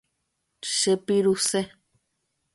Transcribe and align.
Chepiruse. 0.77 1.61